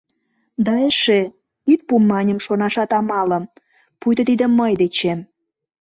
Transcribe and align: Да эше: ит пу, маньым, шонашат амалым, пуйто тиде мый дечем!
Да 0.65 0.73
эше: 0.87 1.19
ит 1.71 1.81
пу, 1.87 1.95
маньым, 2.09 2.39
шонашат 2.45 2.91
амалым, 2.99 3.43
пуйто 3.99 4.21
тиде 4.29 4.45
мый 4.57 4.73
дечем! 4.81 5.19